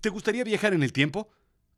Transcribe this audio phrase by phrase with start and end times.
[0.00, 1.28] ¿Te gustaría viajar en el tiempo?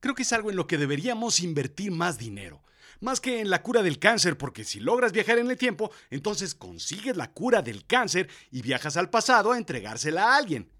[0.01, 2.63] Creo que es algo en lo que deberíamos invertir más dinero.
[3.01, 6.55] Más que en la cura del cáncer, porque si logras viajar en el tiempo, entonces
[6.55, 10.71] consigues la cura del cáncer y viajas al pasado a entregársela a alguien.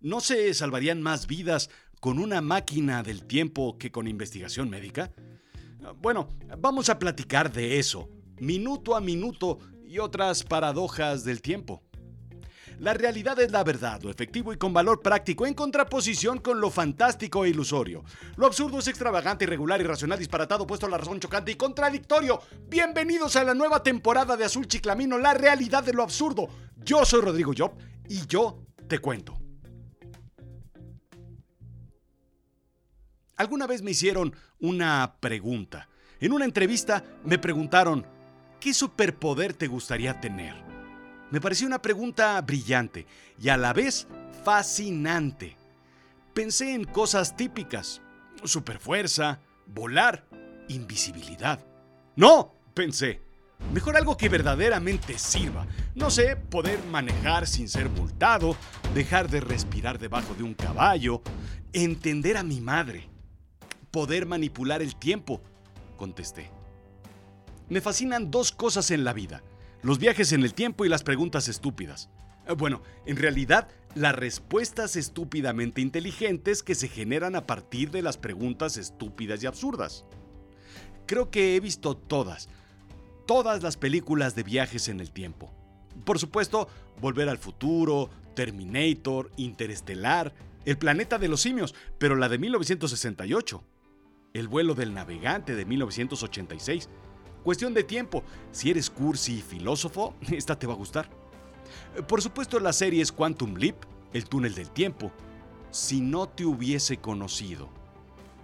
[0.00, 1.70] ¿No se salvarían más vidas
[2.00, 5.10] con una máquina del tiempo que con investigación médica?
[6.00, 8.08] Bueno, vamos a platicar de eso,
[8.38, 11.83] minuto a minuto y otras paradojas del tiempo.
[12.78, 16.70] La realidad es la verdad, lo efectivo y con valor práctico, en contraposición con lo
[16.70, 18.04] fantástico e ilusorio.
[18.36, 22.40] Lo absurdo es extravagante, irregular, irracional, disparatado, puesto a la razón chocante y contradictorio.
[22.68, 26.48] Bienvenidos a la nueva temporada de Azul Chiclamino, la realidad de lo absurdo.
[26.84, 27.72] Yo soy Rodrigo Job
[28.08, 29.38] y yo te cuento.
[33.36, 35.88] Alguna vez me hicieron una pregunta.
[36.20, 38.06] En una entrevista me preguntaron,
[38.60, 40.63] ¿qué superpoder te gustaría tener?
[41.34, 43.08] Me pareció una pregunta brillante
[43.42, 44.06] y a la vez
[44.44, 45.56] fascinante.
[46.32, 48.00] Pensé en cosas típicas,
[48.44, 50.28] superfuerza, volar,
[50.68, 51.58] invisibilidad.
[52.14, 53.20] No, pensé,
[53.72, 55.66] mejor algo que verdaderamente sirva.
[55.96, 58.56] No sé, poder manejar sin ser multado,
[58.94, 61.20] dejar de respirar debajo de un caballo,
[61.72, 63.08] entender a mi madre,
[63.90, 65.42] poder manipular el tiempo,
[65.96, 66.48] contesté.
[67.68, 69.42] Me fascinan dos cosas en la vida
[69.84, 72.08] los viajes en el tiempo y las preguntas estúpidas.
[72.48, 78.16] Eh, bueno, en realidad, las respuestas estúpidamente inteligentes que se generan a partir de las
[78.16, 80.06] preguntas estúpidas y absurdas.
[81.06, 82.48] Creo que he visto todas,
[83.26, 85.52] todas las películas de viajes en el tiempo.
[86.04, 86.66] Por supuesto,
[86.98, 90.32] Volver al Futuro, Terminator, Interestelar,
[90.64, 93.62] El Planeta de los Simios, pero la de 1968,
[94.32, 96.88] El vuelo del navegante de 1986,
[97.44, 98.24] Cuestión de tiempo.
[98.52, 101.08] Si eres cursi y filósofo, esta te va a gustar.
[102.08, 105.12] Por supuesto, la serie es Quantum Leap, El túnel del tiempo.
[105.70, 107.68] Si no te hubiese conocido.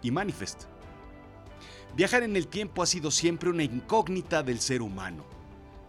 [0.02, 0.64] Y Manifest.
[1.96, 5.24] Viajar en el tiempo ha sido siempre una incógnita del ser humano.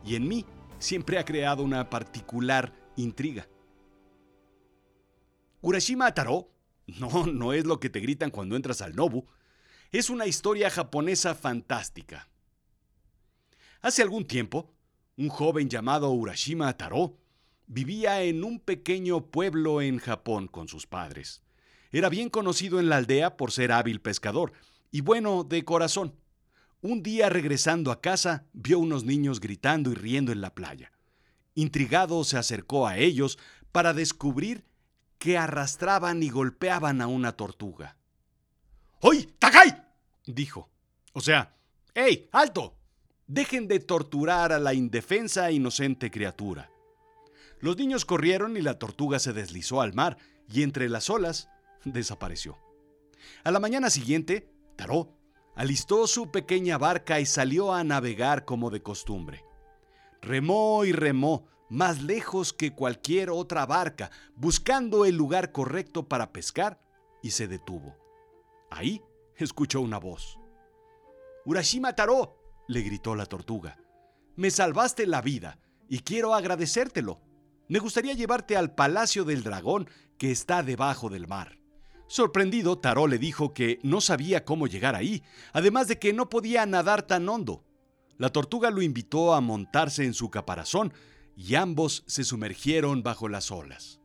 [0.05, 0.45] Y en mí
[0.79, 3.47] siempre ha creado una particular intriga.
[5.59, 6.49] Urashima Taro,
[6.87, 9.25] no, no es lo que te gritan cuando entras al Nobu,
[9.91, 12.30] es una historia japonesa fantástica
[13.81, 14.71] Hace algún tiempo,
[15.17, 17.17] un joven llamado Urashima Taro
[17.65, 21.41] vivía en un pequeño pueblo en Japón con sus padres.
[21.91, 24.53] Era bien conocido en la aldea por ser hábil pescador
[24.91, 26.15] y bueno de corazón.
[26.81, 30.91] Un día regresando a casa, vio unos niños gritando y riendo en la playa.
[31.55, 33.39] Intrigado se acercó a ellos
[33.71, 34.63] para descubrir
[35.17, 37.97] que arrastraban y golpeaban a una tortuga.
[38.99, 39.75] ¡Hoy, Takai!
[40.25, 40.69] dijo.
[41.13, 41.55] O sea,
[41.93, 42.80] ¡Ey, alto!
[43.31, 46.69] Dejen de torturar a la indefensa e inocente criatura.
[47.61, 50.17] Los niños corrieron y la tortuga se deslizó al mar
[50.49, 51.47] y entre las olas
[51.85, 52.57] desapareció.
[53.45, 55.15] A la mañana siguiente, Taró
[55.55, 59.45] alistó su pequeña barca y salió a navegar como de costumbre.
[60.21, 66.81] Remó y remó más lejos que cualquier otra barca, buscando el lugar correcto para pescar,
[67.23, 67.95] y se detuvo.
[68.69, 69.01] Ahí
[69.37, 70.37] escuchó una voz.
[71.45, 73.77] Urashima Taró, le gritó la tortuga.
[74.35, 77.21] Me salvaste la vida y quiero agradecértelo.
[77.67, 81.57] Me gustaría llevarte al palacio del dragón que está debajo del mar.
[82.07, 85.23] Sorprendido, Taró le dijo que no sabía cómo llegar ahí,
[85.53, 87.63] además de que no podía nadar tan hondo.
[88.17, 90.93] La tortuga lo invitó a montarse en su caparazón
[91.35, 94.01] y ambos se sumergieron bajo las olas.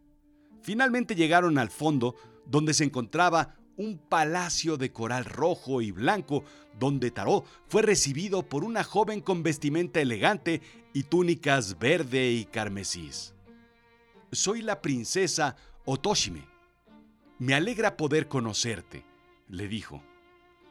[0.63, 2.15] Finalmente llegaron al fondo,
[2.47, 6.45] donde se encontraba un palacio de coral rojo y blanco,
[6.79, 13.35] donde Taró fue recibido por una joven con vestimenta elegante y túnicas verde y carmesís.
[14.33, 16.47] Soy la princesa Otoshime.
[17.39, 19.05] Me alegra poder conocerte,
[19.49, 20.03] le dijo.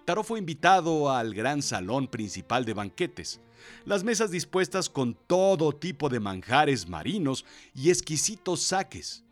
[0.05, 3.41] Taró fue invitado al gran salón principal de banquetes,
[3.85, 9.24] las mesas dispuestas con todo tipo de manjares marinos y exquisitos saques.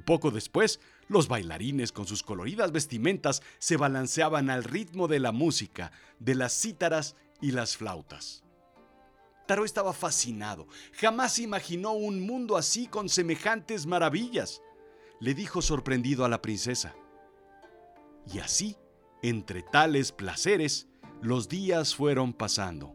[0.00, 5.92] Poco después, los bailarines con sus coloridas vestimentas se balanceaban al ritmo de la música,
[6.18, 8.42] de las cítaras y las flautas.
[9.46, 10.66] Taro estaba fascinado.
[10.94, 14.62] Jamás imaginó un mundo así con semejantes maravillas,
[15.20, 16.94] le dijo sorprendido a la princesa.
[18.32, 18.76] Y así,
[19.22, 20.88] entre tales placeres,
[21.20, 22.94] los días fueron pasando.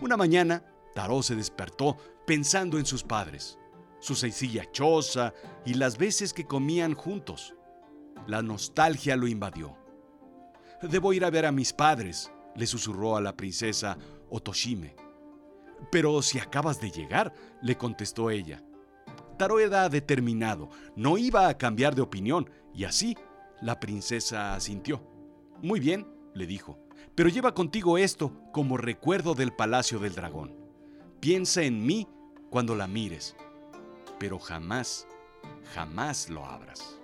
[0.00, 3.58] Una mañana, Taró se despertó pensando en sus padres
[4.04, 5.32] su sencilla choza
[5.64, 7.54] y las veces que comían juntos.
[8.26, 9.78] La nostalgia lo invadió.
[10.82, 13.96] Debo ir a ver a mis padres, le susurró a la princesa
[14.28, 14.94] Otoshime.
[15.90, 18.62] Pero si acabas de llegar, le contestó ella.
[19.38, 23.16] Taro era determinado, no iba a cambiar de opinión, y así
[23.62, 25.00] La princesa asintió.
[25.62, 26.78] Muy bien, le dijo,
[27.14, 30.54] pero lleva contigo esto como recuerdo del palacio del dragón.
[31.20, 32.06] Piensa en mí
[32.50, 33.34] cuando la mires,
[34.18, 35.06] pero jamás,
[35.74, 36.98] jamás lo abras.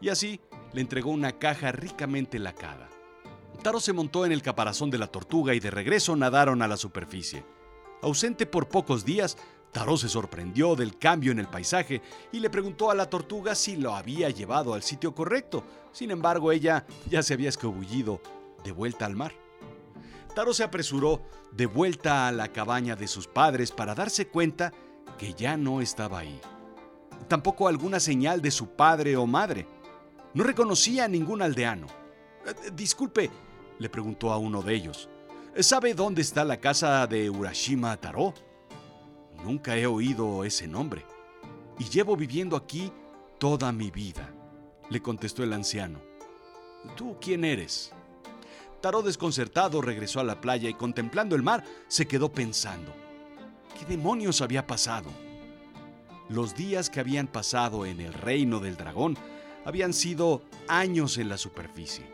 [0.00, 0.40] Y así
[0.72, 2.88] le entregó una caja ricamente lacada.
[3.62, 6.76] Taro se montó en el caparazón de la tortuga y de regreso nadaron a la
[6.76, 7.44] superficie.
[8.02, 9.36] Ausente por pocos días,
[9.72, 12.00] Taro se sorprendió del cambio en el paisaje
[12.32, 15.62] y le preguntó a la tortuga si lo había llevado al sitio correcto.
[15.92, 18.20] Sin embargo, ella ya se había escabullido
[18.64, 19.32] de vuelta al mar.
[20.34, 24.72] Taro se apresuró de vuelta a la cabaña de sus padres para darse cuenta
[25.20, 26.40] que ya no estaba ahí.
[27.28, 29.66] Tampoco alguna señal de su padre o madre.
[30.32, 31.88] No reconocía a ningún aldeano.
[32.46, 33.30] Eh, disculpe,
[33.78, 35.10] le preguntó a uno de ellos.
[35.58, 38.32] ¿Sabe dónde está la casa de Urashima Taro?
[39.44, 41.04] Nunca he oído ese nombre.
[41.78, 42.90] Y llevo viviendo aquí
[43.36, 44.32] toda mi vida,
[44.88, 46.00] le contestó el anciano.
[46.96, 47.92] ¿Tú quién eres?
[48.80, 53.09] Taro desconcertado regresó a la playa y contemplando el mar se quedó pensando.
[53.80, 55.08] ¿Qué demonios había pasado?
[56.28, 59.16] Los días que habían pasado en el reino del dragón
[59.64, 62.04] habían sido años en la superficie.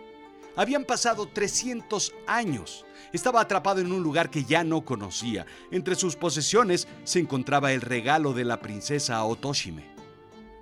[0.54, 2.86] Habían pasado 300 años.
[3.12, 5.44] Estaba atrapado en un lugar que ya no conocía.
[5.72, 9.90] Entre sus posesiones se encontraba el regalo de la princesa Otoshime.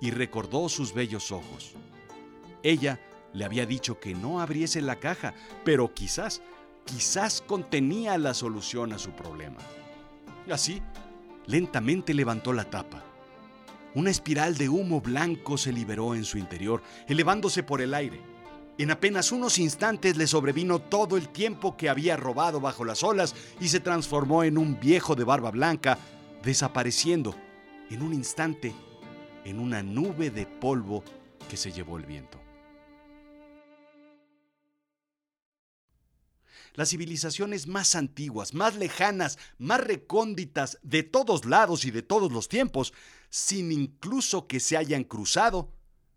[0.01, 1.73] Y recordó sus bellos ojos.
[2.63, 2.99] Ella
[3.31, 6.41] le había dicho que no abriese la caja, pero quizás,
[6.83, 9.59] quizás contenía la solución a su problema.
[10.51, 10.81] Así,
[11.45, 13.03] lentamente levantó la tapa
[13.95, 18.19] una espiral de humo blanco se liberó en su interior, elevándose por el aire.
[18.77, 23.33] En apenas unos instantes le sobrevino todo el tiempo que había robado bajo las olas
[23.61, 25.97] y se transformó en un viejo de barba blanca,
[26.43, 27.35] desapareciendo
[27.89, 28.75] en un instante
[29.45, 31.01] en una nube de polvo
[31.49, 32.44] que se llevó el viento.
[36.75, 42.47] Las civilizaciones más antiguas, más lejanas, más recónditas de todos lados y de todos los
[42.47, 42.93] tiempos
[43.29, 45.71] sin incluso que se hayan cruzado,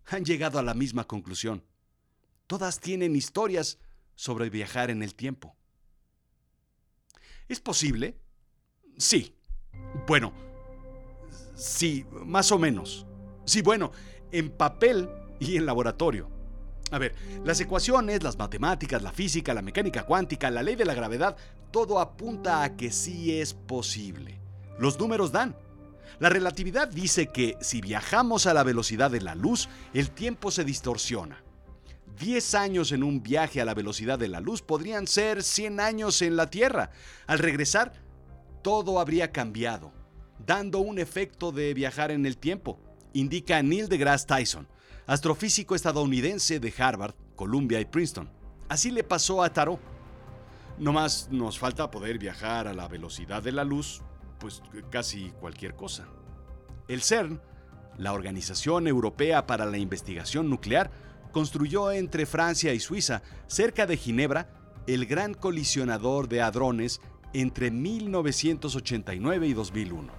[0.06, 1.64] han llegado a la misma conclusión.
[2.46, 3.78] Todas tienen historias
[4.14, 5.56] sobre viajar en el tiempo.
[7.48, 8.16] ¿Es posible?
[8.96, 9.34] Sí.
[10.06, 10.32] Bueno,
[11.54, 13.06] sí, más o menos.
[13.44, 13.92] Sí, bueno,
[14.32, 15.08] en papel
[15.40, 16.37] y en laboratorio.
[16.90, 17.14] A ver,
[17.44, 21.36] las ecuaciones, las matemáticas, la física, la mecánica cuántica, la ley de la gravedad,
[21.70, 24.40] todo apunta a que sí es posible.
[24.78, 25.56] Los números dan.
[26.18, 30.64] La relatividad dice que si viajamos a la velocidad de la luz, el tiempo se
[30.64, 31.44] distorsiona.
[32.18, 36.22] 10 años en un viaje a la velocidad de la luz podrían ser 100 años
[36.22, 36.90] en la Tierra.
[37.26, 37.92] Al regresar,
[38.62, 39.92] todo habría cambiado,
[40.44, 42.80] dando un efecto de viajar en el tiempo,
[43.12, 44.66] indica Neil deGrasse Tyson,
[45.08, 48.30] astrofísico estadounidense de Harvard, Columbia y Princeton.
[48.68, 49.80] Así le pasó a Tarot.
[50.78, 54.02] No más nos falta poder viajar a la velocidad de la luz
[54.38, 56.06] pues casi cualquier cosa.
[56.88, 57.40] El CERN,
[57.96, 60.90] la Organización Europea para la Investigación Nuclear,
[61.32, 64.50] construyó entre Francia y Suiza, cerca de Ginebra,
[64.86, 67.00] el gran colisionador de hadrones
[67.32, 70.12] entre 1989 y 2001.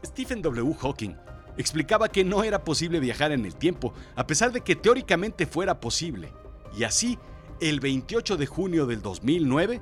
[0.05, 0.75] Stephen W.
[0.75, 1.15] Hawking
[1.59, 5.81] explicaba que no era posible viajar en el tiempo, a pesar de que teóricamente fuera
[5.81, 6.33] posible.
[6.77, 7.19] Y así,
[7.61, 9.81] el 28 de junio del 2009,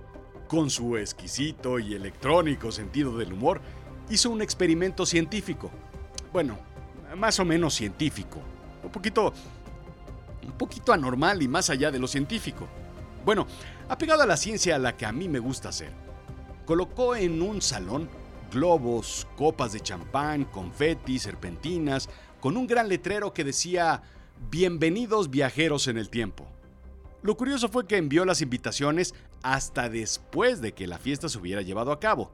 [0.48, 3.60] con su exquisito y electrónico sentido del humor,
[4.08, 5.70] hizo un experimento científico
[6.36, 6.58] bueno,
[7.16, 8.40] más o menos científico.
[8.82, 9.32] Un poquito.
[10.44, 12.68] un poquito anormal y más allá de lo científico.
[13.24, 13.46] Bueno,
[13.88, 15.92] apegado a la ciencia a la que a mí me gusta hacer.
[16.66, 18.10] Colocó en un salón
[18.52, 24.02] globos, copas de champán, confeti, serpentinas, con un gran letrero que decía
[24.50, 26.46] Bienvenidos viajeros en el tiempo.
[27.26, 31.60] Lo curioso fue que envió las invitaciones hasta después de que la fiesta se hubiera
[31.60, 32.30] llevado a cabo.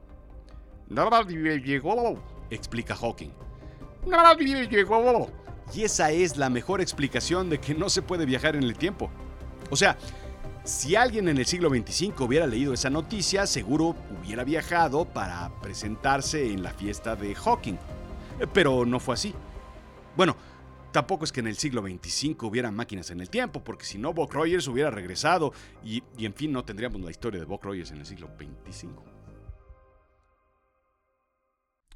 [0.87, 3.31] Nadie llegó, explica Hawking.
[4.05, 5.31] Nadie llegó.
[5.73, 9.09] Y esa es la mejor explicación de que no se puede viajar en el tiempo.
[9.71, 9.97] O sea,
[10.63, 16.53] si alguien en el siglo XXV hubiera leído esa noticia, seguro hubiera viajado para presentarse
[16.53, 17.79] en la fiesta de Hawking.
[18.53, 19.33] Pero no fue así.
[20.15, 20.35] Bueno,
[20.93, 24.13] Tampoco es que en el siglo XXV hubiera máquinas en el tiempo, porque si no,
[24.13, 25.51] Buck Rogers hubiera regresado
[25.83, 28.89] y, y en fin, no tendríamos la historia de Buck Rogers en el siglo XXV.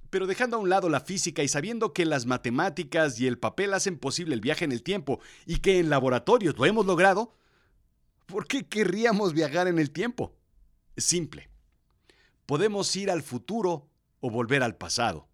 [0.10, 3.75] Pero dejando a un lado la física y sabiendo que las matemáticas y el papel
[3.75, 7.36] hacen posible el viaje en el tiempo y que en laboratorios lo hemos logrado,
[8.25, 10.34] ¿por qué querríamos viajar en el tiempo?
[10.96, 11.51] Simple.
[12.48, 15.27] Podemos ir al futuro o volver al pasado.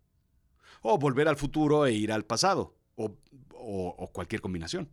[0.81, 2.75] O volver al futuro e ir al pasado.
[2.95, 4.89] O, cualquier combinación.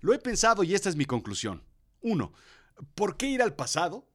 [0.00, 1.62] Lo he pensado y esta es mi conclusión.
[2.00, 2.32] Uno,
[2.94, 4.08] ¿por qué ir al pasado?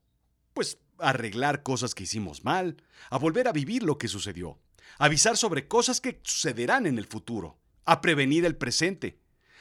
[0.53, 2.77] Pues arreglar cosas que hicimos mal,
[3.09, 4.59] a volver a vivir lo que sucedió,
[4.97, 9.19] avisar sobre cosas que sucederán en el futuro, a prevenir el presente,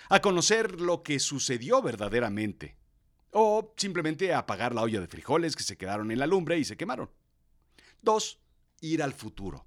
[0.09, 2.77] a conocer lo que sucedió verdaderamente,
[3.31, 6.65] o simplemente a apagar la olla de frijoles que se quedaron en la lumbre y
[6.65, 7.11] se quemaron.
[8.01, 8.39] Dos,
[8.81, 9.67] ir al futuro.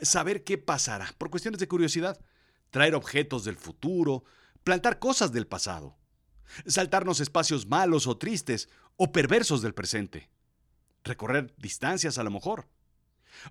[0.00, 2.20] Saber qué pasará, por cuestiones de curiosidad,
[2.74, 4.24] traer objetos del futuro,
[4.64, 5.96] plantar cosas del pasado,
[6.66, 10.28] saltarnos espacios malos o tristes o perversos del presente,
[11.04, 12.66] recorrer distancias a lo mejor,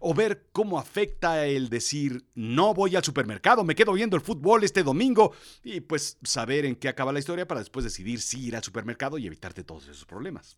[0.01, 4.65] o ver cómo afecta el decir, no voy al supermercado, me quedo viendo el fútbol
[4.65, 8.57] este domingo, y pues saber en qué acaba la historia para después decidir si ir
[8.57, 10.57] al supermercado y evitarte todos esos problemas.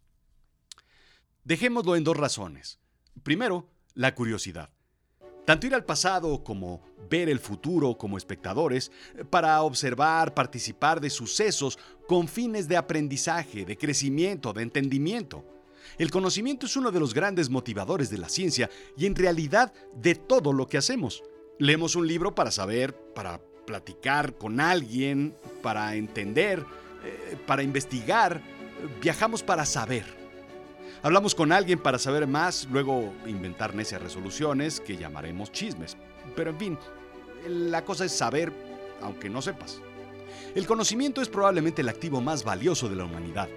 [1.44, 2.80] Dejémoslo en dos razones.
[3.22, 4.72] Primero, la curiosidad.
[5.46, 8.92] Tanto ir al pasado como ver el futuro como espectadores,
[9.30, 15.46] para observar, participar de sucesos con fines de aprendizaje, de crecimiento, de entendimiento.
[15.98, 20.16] El conocimiento es uno de los grandes motivadores de la ciencia y en realidad de
[20.16, 21.24] todo lo que hacemos.
[21.60, 26.66] Leemos un libro para saber, para platicar con alguien, para entender,
[27.04, 28.42] eh, para investigar.
[29.02, 30.25] Viajamos para saber.
[31.06, 35.96] Hablamos con alguien para saber más, luego inventar necias resoluciones que llamaremos chismes.
[36.36, 36.80] Pero en fin,
[37.48, 38.52] la cosa es saber,
[39.04, 39.80] aunque no sepas.
[40.56, 43.48] El conocimiento es probablemente el activo más valioso de la humanidad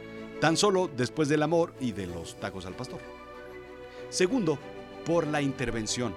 [0.43, 3.00] tan solo después del amor y de los tacos al pastor.
[4.11, 4.59] Segundo,
[5.07, 6.14] por la intervención.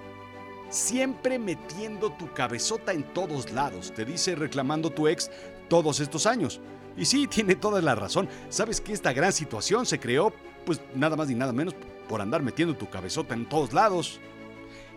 [0.68, 5.30] Siempre metiendo tu cabezota en todos lados, te dice reclamando tu ex
[5.70, 6.60] todos estos años.
[6.94, 8.28] Y sí, tiene toda la razón.
[8.50, 11.74] Sabes que esta gran situación se creó, pues nada más ni nada menos,
[12.08, 14.20] por andar metiendo tu cabezota en todos lados.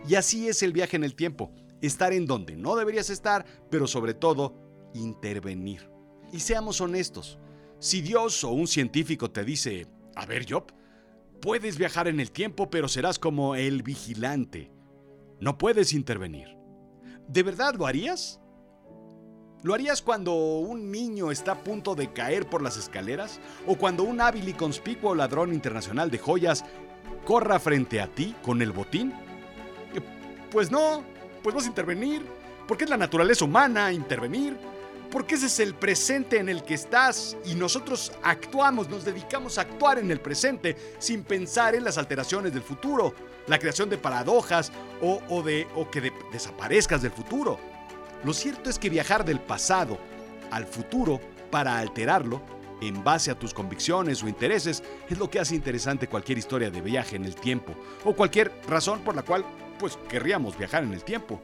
[0.08, 1.50] Y así es el viaje en el tiempo.
[1.80, 4.54] Estar en donde no deberías estar, pero sobre todo,
[4.94, 5.90] intervenir.
[6.32, 7.38] Y seamos honestos,
[7.78, 10.72] si Dios o un científico te dice, a ver Job,
[11.40, 14.70] puedes viajar en el tiempo pero serás como el vigilante.
[15.40, 16.56] No puedes intervenir.
[17.28, 18.40] ¿De verdad lo harías?
[19.62, 23.40] ¿Lo harías cuando un niño está a punto de caer por las escaleras?
[23.66, 26.64] ¿O cuando un hábil y conspicuo ladrón internacional de joyas
[27.24, 29.12] corra frente a ti con el botín?
[29.94, 30.00] Eh,
[30.50, 31.02] pues no,
[31.42, 32.22] pues vas a intervenir,
[32.68, 34.56] porque es la naturaleza humana intervenir
[35.10, 39.62] porque ese es el presente en el que estás y nosotros actuamos, nos dedicamos a
[39.62, 43.14] actuar en el presente sin pensar en las alteraciones del futuro,
[43.46, 47.58] la creación de paradojas o, de, o que desaparezcas del futuro.
[48.26, 50.00] Lo cierto es que viajar del pasado
[50.50, 52.42] al futuro para alterarlo
[52.82, 56.80] en base a tus convicciones o intereses es lo que hace interesante cualquier historia de
[56.80, 59.44] viaje en el tiempo o cualquier razón por la cual
[59.78, 61.40] pues querríamos viajar en el tiempo.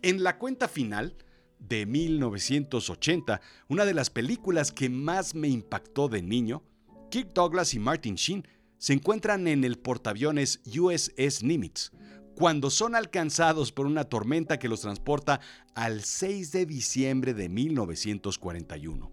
[0.00, 1.14] En la cuenta final,
[1.58, 6.62] de 1980, una de las películas que más me impactó de niño,
[7.10, 11.90] Kirk Douglas y Martin Sheen se encuentran en el portaaviones USS Nimitz,
[12.36, 15.40] cuando son alcanzados por una tormenta que los transporta
[15.74, 19.10] al 6 de diciembre de 1941.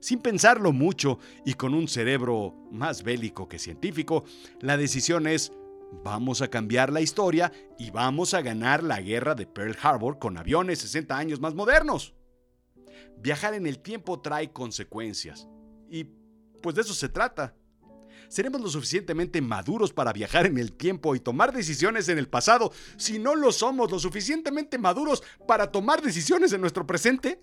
[0.00, 4.24] Sin pensarlo mucho y con un cerebro más bélico que científico,
[4.60, 5.52] la decisión es
[6.02, 10.36] Vamos a cambiar la historia y vamos a ganar la guerra de Pearl Harbor con
[10.36, 12.14] aviones 60 años más modernos.
[13.18, 15.48] Viajar en el tiempo trae consecuencias.
[15.88, 16.04] Y
[16.60, 17.54] pues de eso se trata.
[18.28, 22.72] ¿Seremos lo suficientemente maduros para viajar en el tiempo y tomar decisiones en el pasado
[22.96, 27.40] si no lo somos lo suficientemente maduros para tomar decisiones en nuestro presente?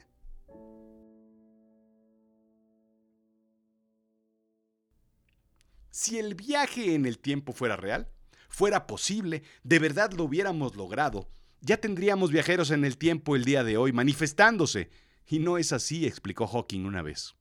[5.90, 8.10] Si el viaje en el tiempo fuera real,
[8.50, 11.30] fuera posible, de verdad lo hubiéramos logrado,
[11.62, 14.90] ya tendríamos viajeros en el tiempo el día de hoy manifestándose.
[15.28, 17.36] Y no es así, explicó Hawking una vez.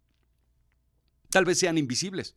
[1.31, 2.37] Tal vez sean invisibles.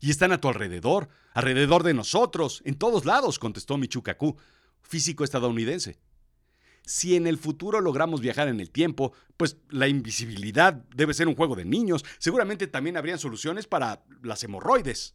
[0.00, 4.36] Y están a tu alrededor, alrededor de nosotros, en todos lados, contestó Michukaku,
[4.80, 5.98] físico estadounidense.
[6.84, 11.36] Si en el futuro logramos viajar en el tiempo, pues la invisibilidad debe ser un
[11.36, 12.04] juego de niños.
[12.18, 15.14] Seguramente también habrían soluciones para las hemorroides.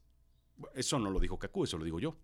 [0.75, 2.15] Eso no lo dijo Kaku, eso lo digo yo.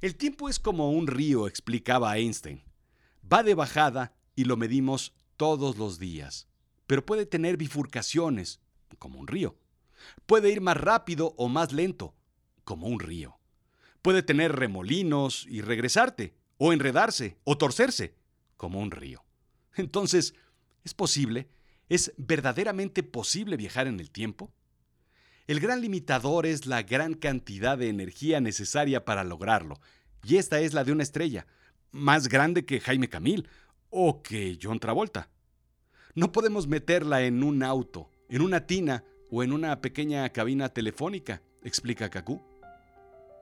[0.00, 2.62] El tiempo es como un río, explicaba Einstein.
[3.30, 6.48] Va de bajada y lo medimos todos los días.
[6.86, 8.60] pero puede tener bifurcaciones,
[8.98, 9.56] como un río.
[10.26, 12.14] Puede ir más rápido o más lento,
[12.64, 13.38] como un río.
[14.02, 18.14] Puede tener remolinos y regresarte, o enredarse, o torcerse,
[18.56, 19.24] como un río.
[19.74, 20.34] Entonces,
[20.84, 21.48] ¿es posible?
[21.88, 24.52] ¿Es verdaderamente posible viajar en el tiempo?
[25.46, 29.80] El gran limitador es la gran cantidad de energía necesaria para lograrlo,
[30.24, 31.46] y esta es la de una estrella,
[31.92, 33.48] más grande que Jaime Camil
[33.90, 35.30] o que John Travolta.
[36.14, 41.42] No podemos meterla en un auto, en una tina o en una pequeña cabina telefónica,
[41.62, 42.42] explica Kaku.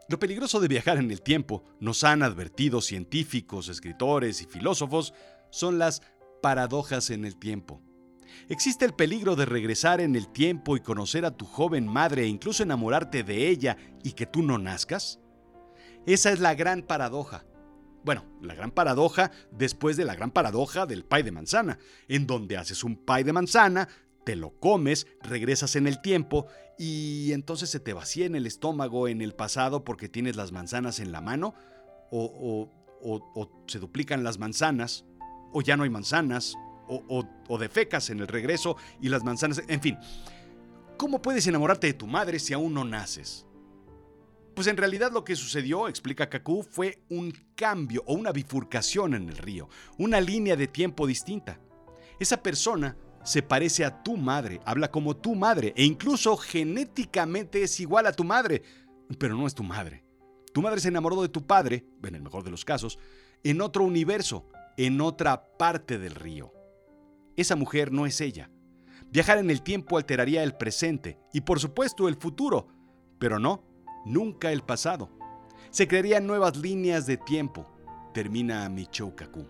[0.09, 5.15] Lo peligroso de viajar en el tiempo, nos han advertido científicos, escritores y filósofos,
[5.51, 6.03] son las
[6.43, 7.81] paradojas en el tiempo.
[8.49, 12.27] ¿Existe el peligro de regresar en el tiempo y conocer a tu joven madre e
[12.27, 15.21] incluso enamorarte de ella y que tú no nazcas?
[16.07, 17.47] Esa es la gran paradoja.
[18.05, 22.59] Bueno, la gran paradoja después de la gran paradoja del pay de manzana, en donde
[22.59, 23.89] haces un pay de manzana,
[24.25, 26.47] te lo comes, regresas en el tiempo
[26.79, 30.99] y entonces se te vacía en el estómago en el pasado porque tienes las manzanas
[30.99, 31.55] en la mano,
[32.11, 32.71] o,
[33.67, 35.05] se duplican las manzanas,
[35.53, 36.55] o ya no hay manzanas,
[36.89, 39.99] o, defecas en el regreso y las manzanas, en fin.
[40.97, 43.47] ¿Cómo puedes enamorarte de tu madre si aún no naces?
[44.55, 49.29] Pues en realidad lo que sucedió, explica Kaku, fue un cambio o una bifurcación en
[49.29, 51.59] el río, una línea de tiempo distinta.
[52.21, 57.81] Esa persona se parece a tu madre, habla como tu madre e incluso genéticamente es
[57.81, 58.63] igual a tu madre,
[59.19, 60.05] pero no es tu madre.
[60.53, 62.99] Tu madre se enamoró de tu padre, en el mejor de los casos,
[63.43, 66.53] en otro universo, en otra parte del río.
[67.37, 68.51] Esa mujer no es ella.
[69.11, 72.69] Viajar en el tiempo alteraría el presente y por supuesto el futuro,
[73.19, 73.65] pero no,
[74.05, 75.11] nunca el pasado.
[75.71, 77.67] Se crearían nuevas líneas de tiempo,
[78.13, 79.47] termina Michio Kaku.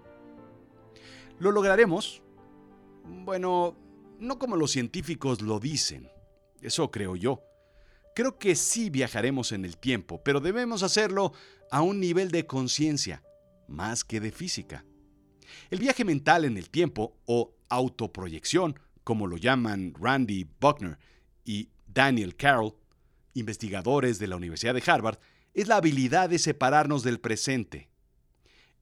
[1.38, 2.24] ¿Lo lograremos?
[3.04, 3.76] Bueno,
[4.18, 6.11] no como los científicos lo dicen.
[6.61, 7.42] Eso creo yo.
[8.14, 11.32] Creo que sí viajaremos en el tiempo, pero debemos hacerlo
[11.70, 13.23] a un nivel de conciencia,
[13.68, 14.84] más que de física.
[15.71, 20.99] El viaje mental en el tiempo, o autoproyección, como lo llaman Randy Buckner
[21.45, 22.75] y Daniel Carroll,
[23.34, 25.19] investigadores de la Universidad de Harvard,
[25.52, 27.90] es la habilidad de separarnos del presente.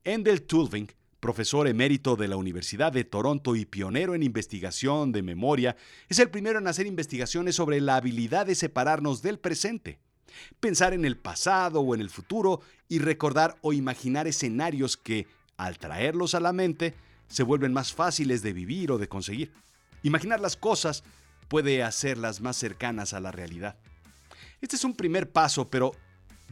[0.03, 0.89] Endel Tulving
[1.23, 5.77] profesor emérito de la Universidad de Toronto y pionero en investigación de memoria,
[6.09, 9.99] es el primero en hacer investigaciones sobre la habilidad de separarnos del presente,
[10.59, 12.59] pensar en el pasado o en el futuro
[12.89, 16.93] y recordar o imaginar escenarios que, al traerlos a la mente,
[17.29, 19.53] se vuelven más fáciles de vivir o de conseguir.
[20.01, 21.05] Imaginar las cosas
[21.47, 23.77] puede hacerlas más cercanas a la realidad.
[24.59, 25.93] Este es un primer paso, pero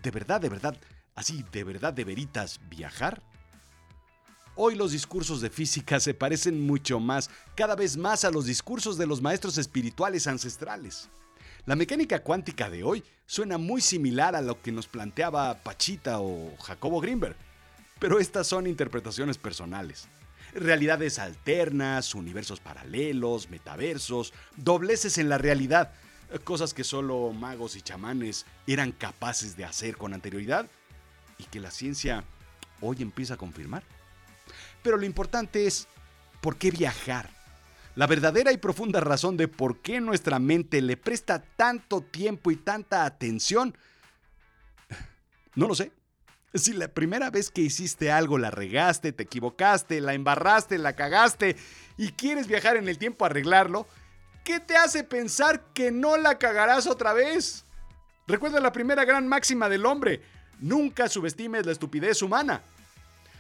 [0.02, 0.78] ¿de verdad, de verdad,
[1.14, 3.22] así, de verdad, de veritas, viajar?
[4.56, 8.98] Hoy los discursos de física se parecen mucho más, cada vez más a los discursos
[8.98, 11.08] de los maestros espirituales ancestrales.
[11.66, 16.54] La mecánica cuántica de hoy suena muy similar a lo que nos planteaba Pachita o
[16.58, 17.38] Jacobo Greenberg,
[17.98, 20.10] pero estas son interpretaciones personales.
[20.54, 25.94] Realidades alternas, universos paralelos, metaversos, dobleces en la realidad,
[26.44, 30.70] cosas que solo magos y chamanes eran capaces de hacer con anterioridad
[31.38, 32.26] y que la ciencia
[32.82, 33.84] hoy empieza a confirmar.
[34.82, 35.88] Pero lo importante es,
[36.42, 37.30] ¿por qué viajar?
[37.96, 42.56] La verdadera y profunda razón de por qué nuestra mente le presta tanto tiempo y
[42.56, 43.76] tanta atención,
[45.56, 45.92] no lo sé.
[46.54, 51.56] Si la primera vez que hiciste algo la regaste, te equivocaste, la embarraste, la cagaste
[51.98, 53.88] y quieres viajar en el tiempo a arreglarlo,
[54.44, 57.66] ¿qué te hace pensar que no la cagarás otra vez?
[58.28, 60.22] Recuerda la primera gran máxima del hombre,
[60.60, 62.62] nunca subestimes la estupidez humana.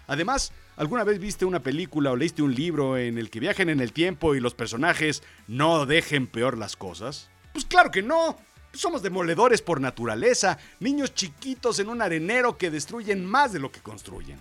[0.07, 3.79] Además, ¿alguna vez viste una película o leíste un libro en el que viajen en
[3.79, 7.29] el tiempo y los personajes no dejen peor las cosas?
[7.53, 8.37] Pues claro que no.
[8.73, 13.81] Somos demoledores por naturaleza, niños chiquitos en un arenero que destruyen más de lo que
[13.81, 14.39] construyen.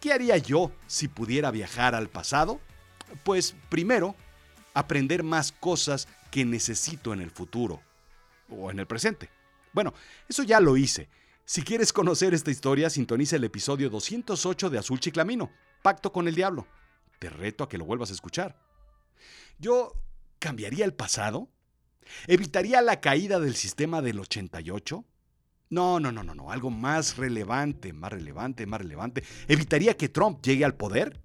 [0.00, 2.58] ¿Qué haría yo si pudiera viajar al pasado?
[3.22, 4.16] Pues primero,
[4.74, 7.80] aprender más cosas que necesito en el futuro
[8.48, 9.30] o en el presente.
[9.72, 9.94] Bueno,
[10.28, 11.08] eso ya lo hice
[11.50, 15.50] si quieres conocer esta historia, sintoniza el episodio 208 de Azul Chiclamino,
[15.82, 16.68] Pacto con el Diablo.
[17.18, 18.56] Te reto a que lo vuelvas a escuchar.
[19.58, 19.92] ¿Yo
[20.38, 21.48] cambiaría el pasado?
[22.28, 25.04] ¿Evitaría la caída del sistema del 88?
[25.70, 29.24] No, no, no, no, no, algo más relevante, más relevante, más relevante.
[29.48, 31.20] ¿Evitaría que Trump llegue al poder?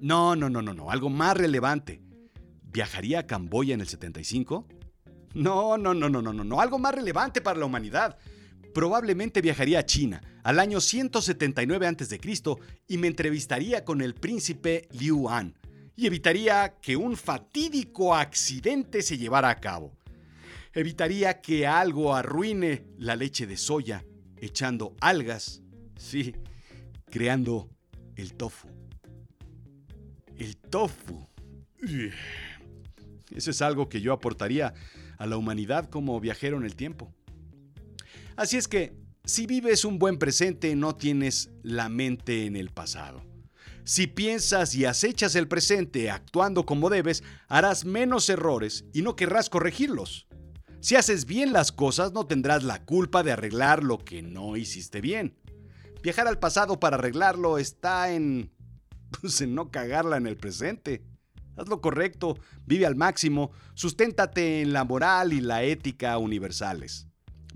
[0.00, 2.00] No, no, no, no, no, algo más relevante.
[2.62, 4.66] ¿Viajaría a Camboya en el 75?
[5.34, 8.16] No, no, no, no, no, no, no, algo más relevante para la humanidad
[8.76, 12.20] probablemente viajaría a China al año 179 a.C.
[12.86, 15.56] y me entrevistaría con el príncipe Liu An,
[15.96, 19.96] y evitaría que un fatídico accidente se llevara a cabo.
[20.74, 24.04] Evitaría que algo arruine la leche de soya
[24.36, 25.62] echando algas,
[25.96, 26.34] sí,
[27.06, 27.70] creando
[28.14, 28.68] el tofu.
[30.36, 31.26] El tofu.
[33.34, 34.74] Eso es algo que yo aportaría
[35.16, 37.15] a la humanidad como viajero en el tiempo.
[38.36, 38.94] Así es que,
[39.24, 43.24] si vives un buen presente, no tienes la mente en el pasado.
[43.84, 49.48] Si piensas y acechas el presente actuando como debes, harás menos errores y no querrás
[49.48, 50.26] corregirlos.
[50.80, 55.00] Si haces bien las cosas, no tendrás la culpa de arreglar lo que no hiciste
[55.00, 55.36] bien.
[56.02, 58.52] Viajar al pasado para arreglarlo está en...
[59.20, 61.02] Pues en no cagarla en el presente.
[61.56, 67.06] Haz lo correcto, vive al máximo, susténtate en la moral y la ética universales.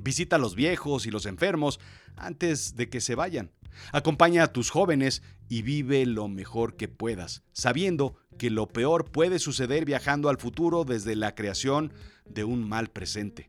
[0.02, 1.80] Visita a los viejos y los enfermos
[2.16, 3.52] antes de que se vayan.
[3.92, 9.38] Acompaña a tus jóvenes y vive lo mejor que puedas, sabiendo que lo peor puede
[9.38, 11.92] suceder viajando al futuro desde la creación
[12.24, 13.46] de un mal presente.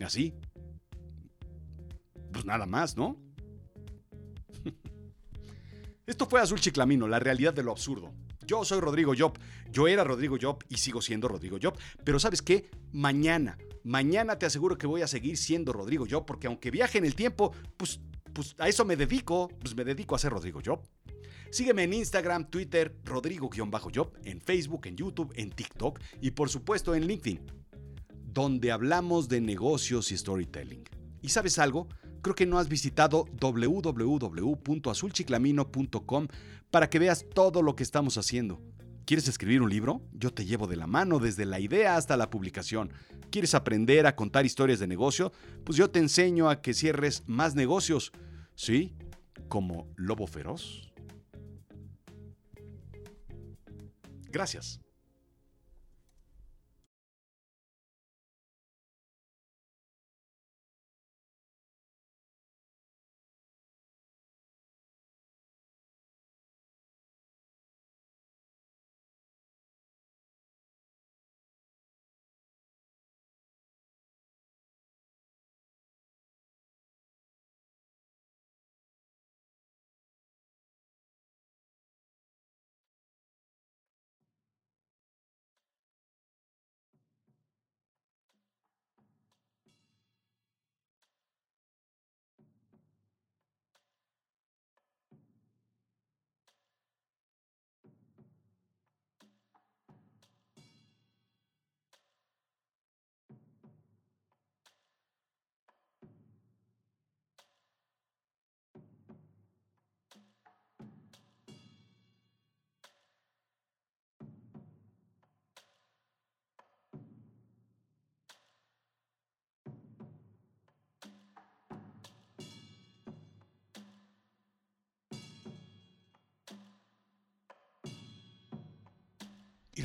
[0.00, 0.34] Así.
[2.32, 3.16] Pues nada más, ¿no?
[6.06, 8.12] Esto fue Azul Chiclamino, la realidad de lo absurdo.
[8.46, 9.38] Yo soy Rodrigo Job.
[9.72, 11.76] Yo era Rodrigo Job y sigo siendo Rodrigo Job.
[12.04, 12.70] Pero ¿sabes qué?
[12.92, 17.04] Mañana, mañana te aseguro que voy a seguir siendo Rodrigo Job porque aunque viaje en
[17.04, 18.00] el tiempo, pues
[18.32, 20.82] pues a eso me dedico, pues me dedico a ser Rodrigo Job.
[21.50, 27.06] Sígueme en Instagram, Twitter, Rodrigo-Job, en Facebook, en YouTube, en TikTok y por supuesto en
[27.06, 27.40] LinkedIn,
[28.26, 30.84] donde hablamos de negocios y storytelling.
[31.22, 31.88] ¿Y sabes algo?
[32.20, 36.28] Creo que no has visitado www.azulchiclamino.com
[36.70, 38.60] para que veas todo lo que estamos haciendo.
[39.06, 40.02] ¿Quieres escribir un libro?
[40.12, 42.92] Yo te llevo de la mano desde la idea hasta la publicación.
[43.30, 45.30] ¿Quieres aprender a contar historias de negocio?
[45.64, 48.10] Pues yo te enseño a que cierres más negocios.
[48.56, 48.96] ¿Sí?
[49.46, 50.92] Como lobo feroz.
[54.32, 54.80] Gracias.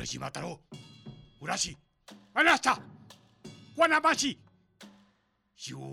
[0.01, 0.59] 広島太郎。
[1.39, 1.77] 浦市。
[2.33, 2.81] 荒下
[3.77, 4.39] 罠橋し。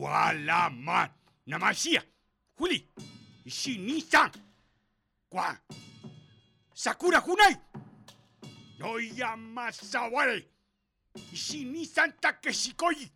[0.00, 1.10] わらま
[1.46, 2.02] なましや。
[2.56, 2.88] ふり。
[3.46, 4.00] しに
[5.52, 5.58] ン、
[6.74, 7.36] サクラん。
[7.36, 7.60] ナイ、
[8.80, 10.42] ノイヤマサワレ、
[11.34, 13.10] シニサンタケシコイ、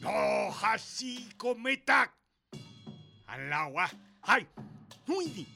[0.00, 2.10] ノハシコメタ、
[3.26, 3.86] アラワ
[4.22, 4.46] はイ
[5.06, 5.46] ふいに。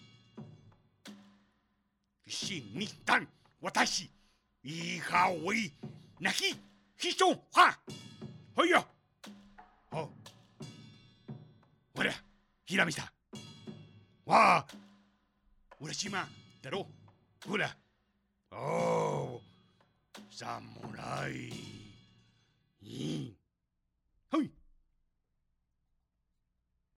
[2.27, 3.27] しにさん。
[3.63, 4.14] 私
[12.80, 13.12] らみた
[14.26, 14.66] わあ
[15.82, 16.28] 浦島
[16.62, 16.88] だろ
[17.48, 17.76] ほら
[18.52, 19.42] おお
[20.30, 21.50] 侍
[22.82, 23.36] いい